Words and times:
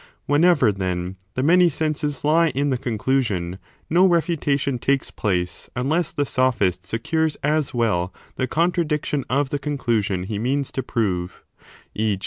Whenever, 0.25 0.71
then, 0.71 1.15
the 1.35 1.43
many 1.43 1.69
senses 1.69 2.23
lie 2.25 2.47
in 2.55 2.71
the 2.71 2.77
conclusion 2.79 3.59
no 3.87 4.07
refutation 4.07 4.79
takes 4.79 5.11
place 5.11 5.69
unless 5.75 6.11
the 6.11 6.25
sophist 6.25 6.87
secures 6.87 7.35
as 7.43 7.71
well 7.71 8.11
the 8.35 8.47
contradiction 8.47 9.23
of 9.29 9.51
the 9.51 9.59
conclusion 9.59 10.23
he 10.23 10.39
means 10.39 10.71
to 10.71 10.81
prove; 10.81 11.43
e. 11.93 12.17